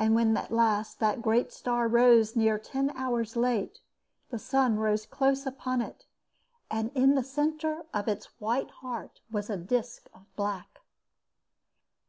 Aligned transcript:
And 0.00 0.16
when 0.16 0.36
at 0.36 0.50
last 0.50 0.98
the 0.98 1.14
great 1.14 1.52
star 1.52 1.86
rose 1.86 2.34
near 2.34 2.58
ten 2.58 2.90
hours 2.96 3.36
late, 3.36 3.78
the 4.30 4.38
sun 4.40 4.80
rose 4.80 5.06
close 5.06 5.46
upon 5.46 5.80
it, 5.80 6.06
and 6.72 6.90
in 6.92 7.14
the 7.14 7.22
centre 7.22 7.84
of 7.94 8.08
its 8.08 8.26
white 8.40 8.72
heart 8.82 9.20
was 9.30 9.48
a 9.48 9.56
disc 9.56 10.08
of 10.12 10.22
black. 10.34 10.80